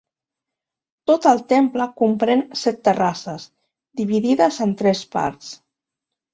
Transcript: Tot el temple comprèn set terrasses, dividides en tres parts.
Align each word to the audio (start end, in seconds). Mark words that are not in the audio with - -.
Tot 1.11 1.27
el 1.31 1.41
temple 1.53 1.87
comprèn 2.01 2.41
set 2.63 2.81
terrasses, 2.89 3.47
dividides 4.03 4.61
en 4.69 4.77
tres 4.83 5.07
parts. 5.19 5.57